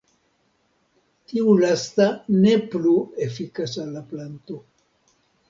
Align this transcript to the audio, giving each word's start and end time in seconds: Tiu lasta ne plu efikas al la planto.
Tiu 1.31 1.53
lasta 1.63 2.07
ne 2.47 2.55
plu 2.73 2.95
efikas 3.27 3.77
al 3.85 3.93
la 4.01 4.05
planto. 4.11 4.61